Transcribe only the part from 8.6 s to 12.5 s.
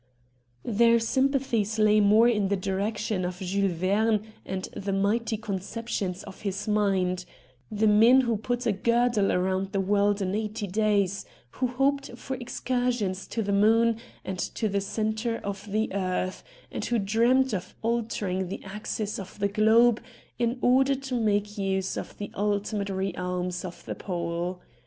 a girdle round the world in eighty days, who hoped for